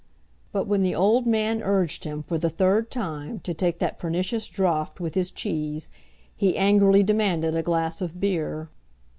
But 0.51 0.65
when 0.65 0.81
the 0.81 0.95
old 0.95 1.27
man 1.27 1.61
urged 1.61 2.05
him, 2.05 2.23
for 2.23 2.39
the 2.39 2.49
third 2.49 2.89
time, 2.89 3.39
to 3.41 3.53
take 3.53 3.77
that 3.77 3.99
pernicious 3.99 4.47
draught 4.47 4.99
with 4.99 5.13
his 5.13 5.29
cheese, 5.29 5.91
he 6.35 6.57
angrily 6.57 7.03
demanded 7.03 7.55
a 7.55 7.61
glass 7.61 8.01
of 8.01 8.19
beer. 8.19 8.69